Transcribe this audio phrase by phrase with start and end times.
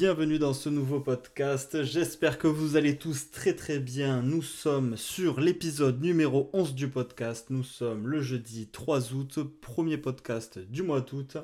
[0.00, 4.22] Bienvenue dans ce nouveau podcast, j'espère que vous allez tous très très bien.
[4.22, 9.98] Nous sommes sur l'épisode numéro 11 du podcast, nous sommes le jeudi 3 août, premier
[9.98, 11.38] podcast du mois d'août.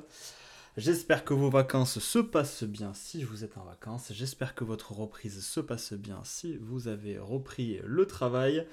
[0.77, 4.93] J'espère que vos vacances se passent bien si vous êtes en vacances, j'espère que votre
[4.93, 8.65] reprise se passe bien si vous avez repris le travail.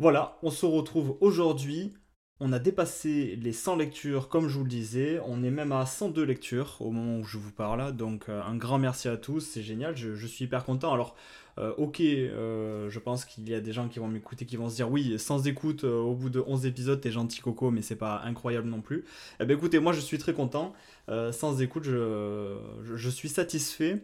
[0.00, 1.94] Voilà, on se retrouve aujourd'hui
[2.44, 5.18] on a dépassé les 100 lectures, comme je vous le disais.
[5.24, 7.96] On est même à 102 lectures au moment où je vous parle.
[7.96, 9.40] Donc, euh, un grand merci à tous.
[9.40, 9.96] C'est génial.
[9.96, 10.92] Je, suis hyper content.
[10.92, 11.16] Alors,
[11.56, 14.68] euh, ok, euh, je pense qu'il y a des gens qui vont m'écouter, qui vont
[14.68, 17.96] se dire oui, sans écoute, au bout de 11 épisodes, t'es gentil Coco, mais c'est
[17.96, 19.06] pas incroyable non plus.
[19.40, 20.74] Eh bien, écoutez, moi, je suis très content.
[21.08, 24.02] sans écoute, je, suis satisfait.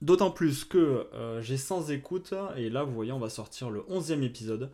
[0.00, 1.08] D'autant plus que
[1.40, 2.34] j'ai sans écoute.
[2.56, 4.70] Et là, vous voyez, on va sortir le 11e épisode.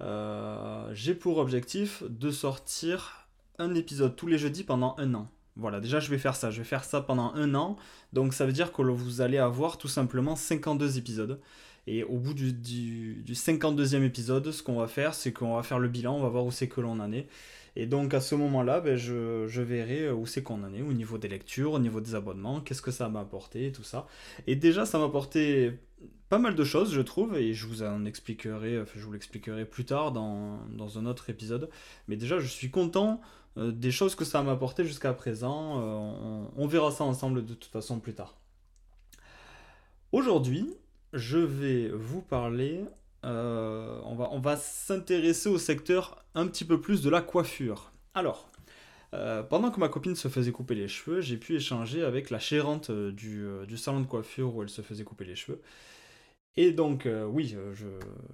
[0.00, 5.28] Euh, j'ai pour objectif de sortir un épisode tous les jeudis pendant un an.
[5.56, 7.76] Voilà, déjà je vais faire ça, je vais faire ça pendant un an,
[8.12, 11.40] donc ça veut dire que vous allez avoir tout simplement 52 épisodes.
[11.88, 15.78] Et au bout du, du, 52e épisode, ce qu'on va faire, c'est qu'on va faire
[15.78, 17.26] le bilan, on va voir où c'est que l'on en est.
[17.80, 20.92] Et donc à ce moment-là, ben, je, je, verrai où c'est qu'on en est au
[20.92, 24.08] niveau des lectures, au niveau des abonnements, qu'est-ce que ça m'a apporté, tout ça.
[24.48, 25.78] Et déjà, ça m'a apporté
[26.28, 29.84] pas mal de choses, je trouve, et je vous en expliquerai, je vous l'expliquerai plus
[29.84, 31.70] tard dans, un autre épisode.
[32.08, 33.20] Mais déjà, je suis content
[33.56, 35.80] euh, des choses que ça m'a apporté jusqu'à présent.
[35.80, 38.36] Euh, on, verra ça ensemble de toute façon plus tard.
[40.10, 40.68] Aujourd'hui,
[41.12, 42.82] je vais vous parler.
[43.24, 47.92] Euh, on va, on va s'intéresser au secteur un petit peu plus de la coiffure.
[48.14, 48.48] Alors,
[49.48, 52.90] pendant que ma copine se faisait couper les cheveux, j'ai pu échanger avec la gérante
[52.90, 55.62] du, du, salon de coiffure où elle se faisait couper les cheveux.
[56.60, 57.72] Et donc, euh, oui, euh,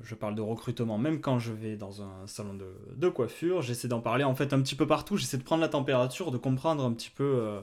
[0.03, 2.55] je, parle de recrutement même quand je vais dans un salon
[2.97, 3.61] de, coiffure.
[3.61, 5.19] J'essaie d'en parler en fait un petit peu partout.
[5.19, 7.61] J'essaie de prendre la température, de comprendre un petit peu euh,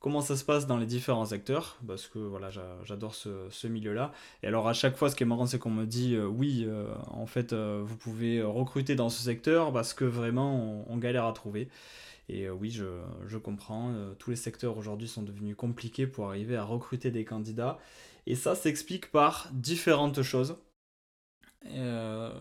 [0.00, 1.78] comment ça se passe dans les différents secteurs.
[1.86, 2.50] Parce que voilà,
[2.84, 4.12] j'adore ce, milieu-là.
[4.42, 6.68] Et alors, à chaque fois, ce qui est marrant, c'est qu'on me dit oui,
[7.08, 11.68] en fait, vous pouvez recruter dans ce secteur parce que vraiment, on, galère à trouver.
[12.28, 13.92] Et oui, je comprends.
[14.18, 17.78] tous les secteurs aujourd'hui sont devenus compliqués pour arriver à recruter des candidats.
[18.26, 20.58] Et ça s'explique par différentes choses.
[21.66, 22.32] Euh,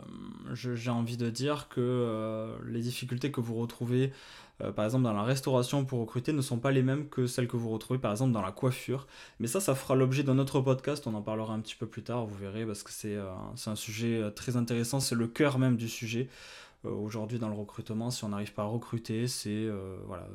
[0.53, 4.13] j'ai envie de dire que euh, les difficultés que vous retrouvez,
[4.61, 7.47] euh, par exemple dans la restauration pour recruter, ne sont pas les mêmes que celles
[7.47, 9.07] que vous retrouvez par exemple dans la coiffure.
[9.39, 12.03] Mais ça, ça fera l'objet d'un autre podcast, on en parlera un petit peu plus
[12.03, 15.89] tard, vous verrez, parce que c'est un sujet très intéressant, c'est le cœur même du
[15.89, 16.29] sujet.
[16.83, 19.67] Aujourd'hui dans le recrutement, si on n'arrive pas à recruter, c'est...
[20.05, 20.27] voilà,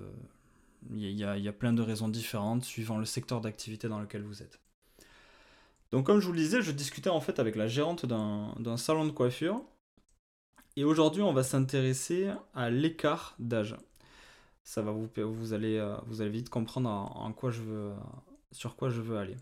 [0.93, 4.43] il y, y a plein de raisons différentes suivant le secteur d'activité dans lequel vous
[4.43, 4.62] êtes.
[5.93, 9.05] Donc comme je vous le disais, je discutais en fait avec la gérante d'un salon
[9.05, 9.63] de coiffure.
[10.77, 13.77] Et aujourd'hui, on va s'intéresser à l'écart d'âge.
[14.65, 17.93] Ça va vous, vous allez, euh, vous allez vite comprendre en, quoi je veux,
[18.53, 19.37] sur quoi je veux aller.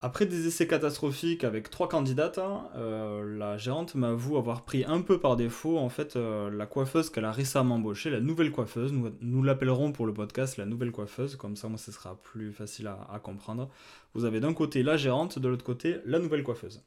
[0.00, 5.00] Après des essais catastrophiques avec trois candidates, hein, euh, la gérante m'avoue avoir pris un
[5.00, 8.92] peu par défaut en fait euh, la coiffeuse qu'elle a récemment embauchée, la nouvelle coiffeuse.
[8.92, 12.86] Nous, l'appellerons pour le podcast la nouvelle coiffeuse, comme ça moi ce sera plus facile
[12.86, 13.70] à, comprendre.
[14.14, 16.84] Vous avez d'un côté la gérante, de l'autre côté la nouvelle coiffeuse.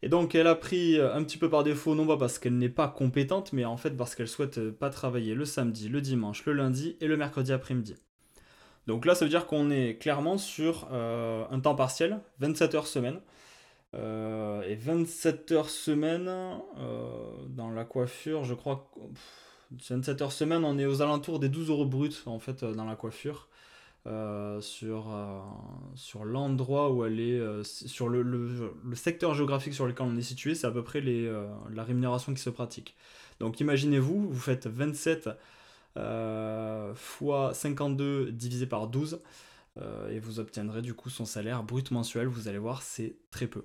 [0.00, 2.70] Et donc elle a pris un petit peu par défaut, non pas parce qu'elle n'est
[2.70, 6.54] pas compétente, mais en fait parce qu'elle souhaite pas travailler le samedi, le dimanche, le
[6.54, 7.94] lundi et le mercredi après-midi.
[8.86, 12.86] Donc là, ça veut dire qu'on est clairement sur euh, un temps partiel, 27 heures
[12.86, 13.20] semaine.
[13.94, 19.00] Euh, et 27 heures semaine euh, dans la coiffure, je crois que
[19.90, 22.94] 27 heures semaine, on est aux alentours des 12 euros bruts en fait dans la
[22.94, 23.48] coiffure.
[24.60, 25.06] sur,
[25.94, 30.54] sur l'endroit où elle est, sur le, le, secteur géographique sur lequel on est situé,
[30.54, 31.28] c'est à peu près les,
[31.74, 32.94] la rémunération qui se pratique.
[33.40, 35.32] Donc imaginez-vous, vous faites 27 euh,
[36.94, 39.20] fois 52 divisé par 12
[39.78, 42.26] euh, et vous obtiendrez du coup son salaire brut mensuel.
[42.26, 43.64] Vous allez voir, c'est très peu.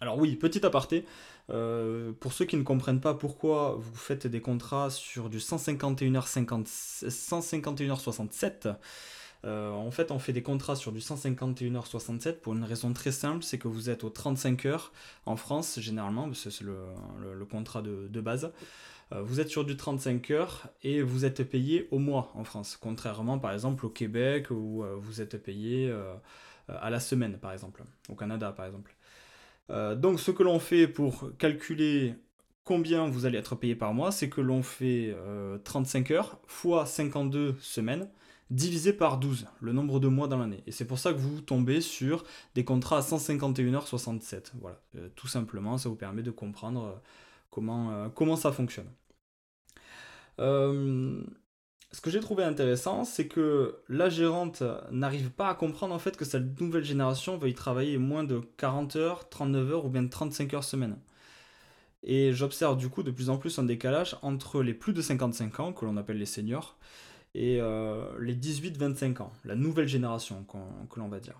[0.00, 1.04] Alors oui, petit aparté,
[1.50, 6.66] euh, pour ceux qui ne comprennent pas pourquoi vous faites des contrats sur du 151h50,
[7.08, 8.74] 151h67,
[9.44, 13.44] Euh, en fait, on fait des contrats sur du 151h67 pour une raison très simple,
[13.44, 14.92] c'est que vous êtes aux 35 heures
[15.26, 18.52] en France, généralement, c'est le, contrat de, base.
[19.12, 22.78] Euh, vous êtes sur du 35 heures et vous êtes payé au mois en France,
[22.80, 25.94] contrairement par exemple au Québec où euh, vous êtes payé
[26.68, 28.96] à la semaine, par exemple, au Canada, par exemple.
[29.68, 32.14] donc, ce que l'on fait pour calculer
[32.64, 35.14] combien vous allez être payé par mois, c'est que l'on fait
[35.64, 38.08] 35 heures fois 52 semaines
[38.50, 40.62] divisé par 12, le nombre de mois dans l'année.
[40.66, 42.24] Et c'est pour ça que vous tombez sur
[42.54, 44.52] des contrats à 151h67.
[44.60, 47.00] Voilà, euh, tout simplement, ça vous permet de comprendre euh,
[47.54, 48.90] comment, euh, comment ça fonctionne.
[50.38, 56.16] ce que j'ai trouvé intéressant, c'est que la gérante n'arrive pas à comprendre en fait
[56.16, 60.54] que cette nouvelle génération veuille travailler moins de 40 heures, 39 heures ou bien 35
[60.54, 60.98] heures semaine.
[62.02, 65.60] Et j'observe du coup de plus en plus un décalage entre les plus de 55
[65.60, 66.76] ans, que l'on appelle les seniors,
[67.34, 70.44] et euh, les 18-25 ans, la nouvelle génération
[70.90, 71.38] que l'on va dire.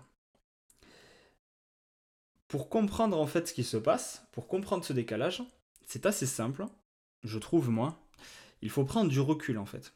[2.47, 5.43] Pour comprendre en fait ce qui se passe, pour comprendre ce décalage,
[5.85, 6.65] c'est assez simple,
[7.23, 7.99] je trouve moi.
[8.61, 9.93] Il faut prendre du recul en fait.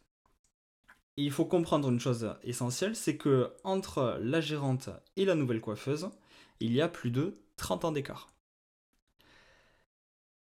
[1.17, 6.09] Il faut comprendre une chose essentielle, c'est que entre la gérante et la nouvelle coiffeuse,
[6.59, 8.29] il y a plus de 30 ans d'écart.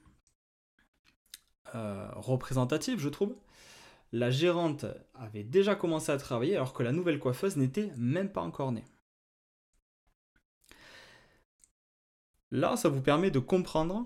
[1.74, 3.34] euh, représentative, je trouve.
[4.12, 8.42] La gérante avait déjà commencé à travailler alors que la nouvelle coiffeuse n'était même pas
[8.42, 8.84] encore née.
[12.52, 14.04] Là, ça vous permet de comprendre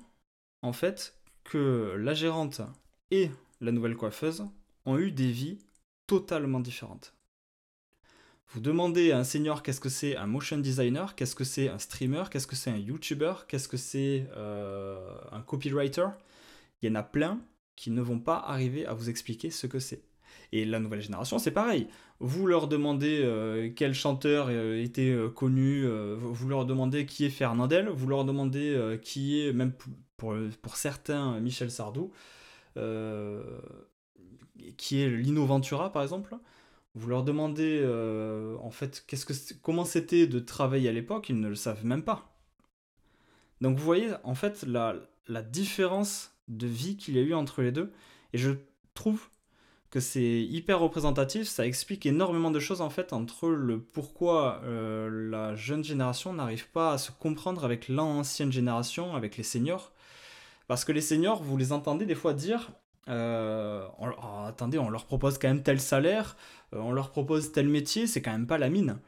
[0.62, 2.62] en fait que la gérante
[3.10, 3.30] et
[3.60, 4.46] la nouvelle coiffeuse
[4.86, 5.58] ont eu des vies
[6.06, 7.14] totalement différentes.
[8.50, 11.78] Vous demandez à un senior qu'est-ce que c'est un motion designer, qu'est-ce que c'est un
[11.78, 16.06] streamer, qu'est-ce que c'est un YouTuber, qu'est-ce que c'est euh, un copywriter.
[16.80, 17.40] Il y en a plein
[17.78, 20.02] qui ne vont pas arriver à vous expliquer ce que c'est.
[20.52, 21.88] Et la nouvelle génération, c'est pareil.
[22.20, 25.86] Vous leur demandez euh, quel chanteur euh, était connu,
[26.18, 29.72] vous leur demandez qui est Fernandel, vous leur demandez qui est, même
[30.16, 32.12] pour, pour certains, Michel Sardou,
[34.76, 36.36] qui est Lino Ventura par exemple.
[36.94, 39.06] Vous leur demandez euh, en fait
[39.62, 42.36] comment c'était de travailler à l'époque, ils ne le savent même pas.
[43.60, 44.96] Donc vous voyez en fait la,
[45.28, 47.92] la différence de vie qu'il y a eu entre les deux.
[48.32, 48.50] Et je
[48.94, 49.28] trouve
[49.90, 55.08] que c'est hyper représentatif, ça explique énormément de choses en fait entre le pourquoi euh,
[55.30, 59.92] la jeune génération n'arrive pas à se comprendre avec l'ancienne génération, avec les seniors.
[60.66, 62.70] Parce que les seniors, vous les entendez des fois dire
[63.08, 64.06] euh, oh,
[64.46, 66.36] attendez, on leur propose quand même tel salaire,
[66.74, 68.98] euh, on leur propose tel métier, c'est quand même pas la mine.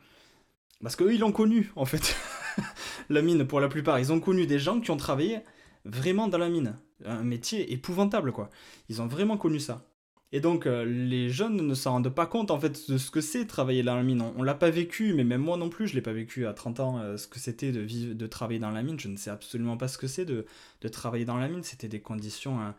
[0.83, 2.17] Parce qu'eux, ils l'ont connu, en fait.
[3.11, 3.99] la mine, pour la plupart.
[3.99, 5.41] Ils ont connu des gens qui ont travaillé
[5.85, 6.79] vraiment dans la mine.
[7.05, 8.51] Un métier épouvantable, quoi.
[8.89, 9.87] Ils ont vraiment connu ça.
[10.33, 13.21] Et donc, euh, les jeunes ne s'en rendent pas compte, en fait, de ce que
[13.21, 14.23] c'est travailler dans la mine.
[14.37, 16.81] On, l'a pas vécu, mais même moi non plus, je l'ai pas vécu à 30
[16.81, 18.99] ans, ce que c'était de, vivre, de travailler dans la mine.
[19.01, 20.47] Je ne sais absolument pas ce que c'est de,
[20.93, 21.63] travailler dans la mine.
[21.63, 22.61] C'était des conditions...
[22.61, 22.75] Hein,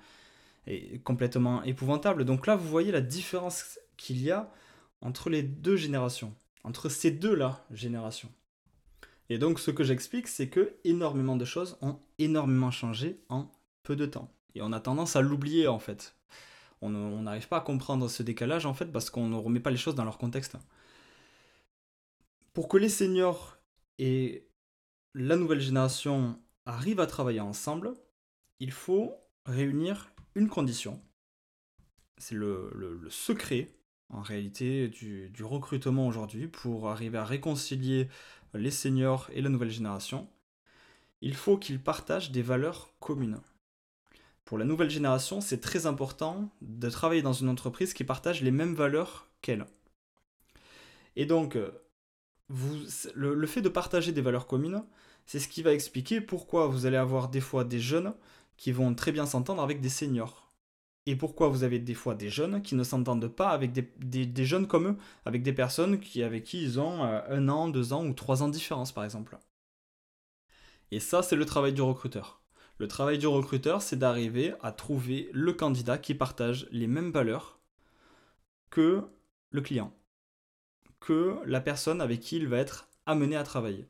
[1.04, 2.26] complètement épouvantable.
[2.26, 4.52] Donc là, vous voyez la différence qu'il y a
[5.02, 8.32] entre les deux générations, entre ces deux-là générations.
[9.30, 13.50] Et donc ce que j'explique, c'est que énormément de choses ont énormément changé en
[13.84, 14.32] peu de temps.
[14.56, 16.16] Et on a tendance à l'oublier en fait.
[16.82, 19.78] On n'arrive pas à comprendre ce décalage en fait parce qu'on ne remet pas les
[19.78, 20.58] choses dans leur contexte.
[22.54, 23.58] Pour que les seniors
[24.00, 24.48] et
[25.14, 27.94] la nouvelle génération arrivent à travailler ensemble,
[28.60, 29.14] il faut
[29.46, 31.00] réunir une condition.
[32.18, 33.70] C'est le, secret
[34.10, 38.10] en réalité du, du recrutement aujourd'hui pour arriver à réconcilier
[38.54, 40.28] les seniors et la nouvelle génération.
[41.22, 43.40] Il faut qu'ils partagent des valeurs communes.
[44.46, 48.52] Pour la nouvelle génération, c'est très important de travailler dans une entreprise qui partage les
[48.52, 49.66] mêmes valeurs qu'elle.
[51.16, 51.58] Et donc,
[52.52, 52.76] vous,
[53.16, 54.84] le, fait de partager des valeurs communes,
[55.26, 58.14] c'est ce qui va expliquer pourquoi vous allez avoir des fois des jeunes
[58.58, 60.52] qui vont très bien s'entendre avec des seniors.
[61.08, 64.68] Et pourquoi vous avez des fois des jeunes qui ne s'entendent pas avec des, jeunes
[64.68, 68.06] comme eux, avec des personnes qui, avec qui ils ont euh, un an, deux ans
[68.06, 69.38] ou trois ans de différence par exemple.
[70.92, 72.41] Et ça, c'est le travail du recruteur.
[72.82, 77.60] Le travail du recruteur, c'est d'arriver à trouver le candidat qui partage les mêmes valeurs
[78.72, 79.04] que
[79.52, 79.94] le client,
[81.00, 83.88] que la personne avec qui il va être amené à travailler.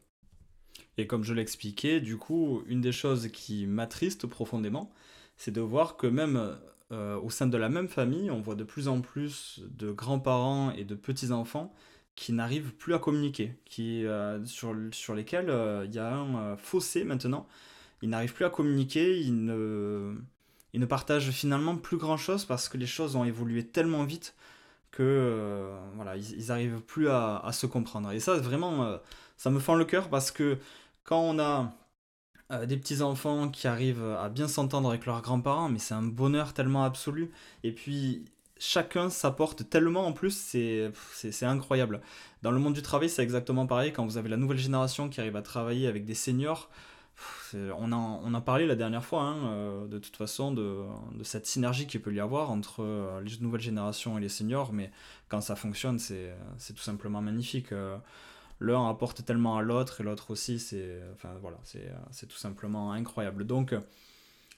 [0.97, 4.91] Et comme je l'expliquais, du coup, une des choses qui m'attriste profondément,
[5.37, 6.57] c'est de voir que même
[6.91, 10.71] euh, au sein de la même famille, on voit de plus en plus de grands-parents
[10.71, 11.73] et de petits-enfants
[12.15, 17.05] qui n'arrivent plus à communiquer, euh, sur, sur lesquels euh, il y a un fossé
[17.05, 17.47] maintenant.
[18.01, 20.15] Ils n'arrivent plus à communiquer, ils ne,
[20.73, 24.35] ils partagent finalement plus grand-chose parce que les choses ont évolué tellement vite
[24.91, 28.11] que voilà, ils, n'arrivent plus à, se comprendre.
[28.11, 28.97] Et ça, vraiment,
[29.37, 30.57] ça me fend le cœur parce que
[31.03, 31.73] quand on a
[32.51, 36.03] euh, des petits enfants qui arrivent à bien s'entendre avec leurs grands-parents, mais c'est un
[36.03, 37.31] bonheur tellement absolu.
[37.63, 38.25] Et puis
[38.59, 40.91] chacun s'apporte tellement en plus, c'est,
[41.43, 42.01] incroyable.
[42.41, 43.93] Dans le monde du travail, c'est exactement pareil.
[43.93, 46.69] Quand vous avez la nouvelle génération qui arrive à travailler avec des seniors,
[47.53, 50.83] on en, on parlait la dernière fois, hein, euh, de toute façon, de,
[51.23, 54.91] cette synergie qu'il peut y avoir entre euh, les nouvelles générations et les seniors, mais
[55.29, 56.33] quand ça fonctionne, c'est,
[56.75, 57.73] tout simplement magnifique
[58.59, 61.57] l'un apporte tellement à l'autre et l'autre aussi, c'est enfin, voilà,
[62.29, 63.45] tout simplement incroyable.
[63.45, 63.73] Donc,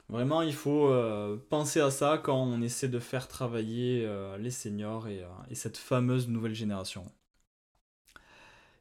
[0.10, 4.52] vraiment, il faut euh, penser à ça quand on essaie de faire travailler euh, les
[4.52, 7.12] seniors euh, et, cette fameuse nouvelle génération.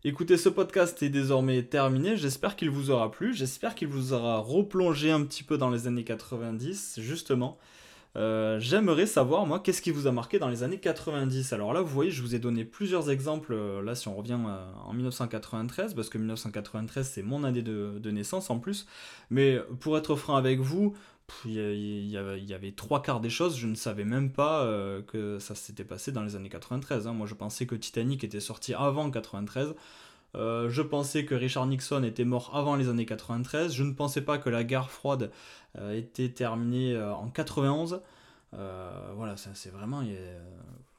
[0.05, 2.17] Écoutez, ce podcast est désormais terminé.
[2.17, 3.33] J'espère qu'il vous aura plu.
[3.33, 7.57] J'espère qu'il vous aura replongé un petit peu dans les années 90, justement.
[8.17, 11.83] Euh, j'aimerais savoir, moi, qu'est-ce qui vous a marqué dans les années 90 Alors là,
[11.83, 14.93] vous voyez, je vous ai donné plusieurs exemples, euh, là, si on revient euh, en
[14.93, 18.89] 1993, parce que 1993, c'est mon année de, naissance en plus.
[19.31, 20.97] Mais pour être franc avec vous,
[21.45, 24.67] il y, avait trois quarts des choses, je ne savais même pas
[25.07, 27.07] que ça s'était passé dans les années 93.
[27.07, 27.13] Hein.
[27.13, 29.75] Moi, je pensais que Titanic était sorti avant 93.
[30.35, 33.73] Euh, je pensais que Richard Nixon était mort avant les années 93.
[33.73, 35.31] Je ne pensais pas que la guerre froide
[35.79, 38.01] euh, était terminée euh, en 91.
[38.53, 40.03] voilà, c'est vraiment.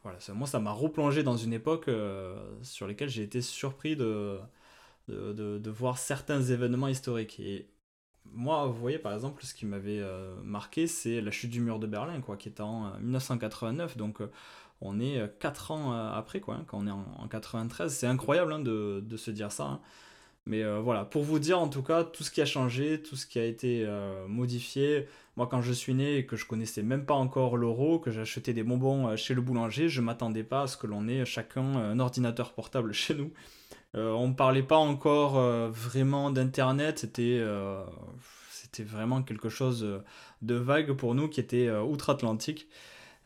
[0.04, 1.90] voilà, moi, ça m'a replongé dans une époque
[2.62, 4.40] sur laquelle j'ai été surpris de
[5.10, 7.40] de, voir certains événements historiques.
[7.40, 7.68] Et
[8.32, 10.02] moi, vous voyez, par exemple, ce qui m'avait
[10.44, 13.98] marqué, c'est la chute du mur de Berlin, quoi, qui est en 1989.
[13.98, 14.22] Donc
[14.84, 17.94] on est 4 euh, ans euh, après, quoi, hein, quand on est en, 93.
[17.94, 19.64] C'est incroyable hein, de, se dire ça.
[19.64, 19.80] Hein.
[20.46, 23.16] Mais euh, voilà, pour vous dire en tout cas tout ce qui a changé, tout
[23.16, 23.88] ce qui a été
[24.28, 25.08] modifié.
[25.38, 28.54] Moi, quand je suis né et que je connaissais même pas encore l'euro, que j'achetais
[28.54, 32.00] des bonbons chez le boulanger, je m'attendais pas à ce que l'on ait chacun un
[32.00, 33.32] ordinateur portable chez nous.
[33.94, 37.44] On ne parlait pas encore vraiment d'internet, c'était
[38.50, 40.02] c'était vraiment quelque chose
[40.42, 42.68] de vague pour nous qui était outre-Atlantique.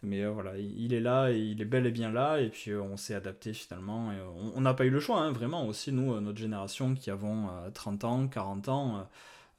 [0.03, 2.71] Mais euh, voilà, il est là et il est bel et bien là, et puis
[2.71, 4.11] euh, on s'est adapté finalement.
[4.55, 7.49] On n'a pas eu le choix, hein, vraiment aussi, nous, euh, notre génération qui avons
[7.73, 9.07] 30 ans, 40 ans.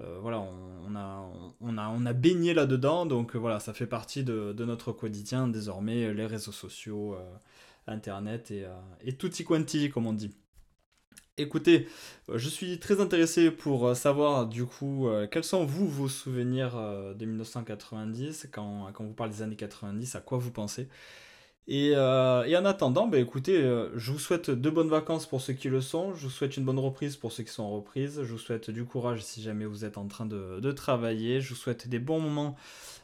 [0.00, 1.28] voilà, on, a,
[1.60, 5.48] on, a, on a baigné là-dedans, donc voilà, ça fait partie de, de, notre quotidien
[5.48, 7.16] désormais, les réseaux sociaux,
[7.88, 8.64] Internet et,
[9.04, 10.32] et tutti quanti, comme on dit.
[11.38, 11.86] Écoutez,
[12.28, 16.08] euh, je suis très intéressé pour euh, savoir du coup euh, quels sont vous vos
[16.08, 16.74] souvenirs
[17.14, 20.88] de 1990 quand, quand vous parlez des années 90, à quoi vous pensez?
[21.70, 23.60] Et, en attendant, bah, écoutez,
[23.94, 26.64] je vous souhaite de bonnes vacances pour ceux qui le sont, je vous souhaite une
[26.64, 29.66] bonne reprise pour ceux qui sont en reprise, je vous souhaite du courage si jamais
[29.66, 32.56] vous êtes en train de, de travailler, je vous souhaite des bons moments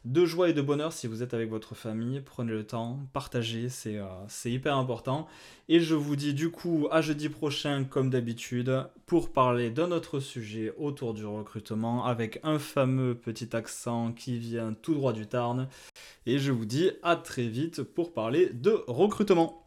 [0.04, 2.20] de joie et de bonheur si vous êtes avec votre famille.
[2.20, 4.06] Prenez le temps, partagez, c'est euh,
[4.44, 5.26] hyper important.
[5.70, 10.20] Et je vous dis du coup à jeudi prochain comme d'habitude pour parler d'un autre
[10.20, 15.68] sujet autour du recrutement avec un fameux petit accent qui vient tout droit du Tarn.
[16.26, 19.63] Et je vous dis à très vite pour parler de recrutement.